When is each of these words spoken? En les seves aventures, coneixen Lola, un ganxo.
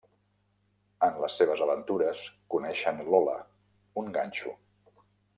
En 1.07 1.19
les 1.23 1.35
seves 1.41 1.59
aventures, 1.65 2.23
coneixen 2.53 3.01
Lola, 3.11 3.35
un 4.05 4.09
ganxo. 4.17 4.55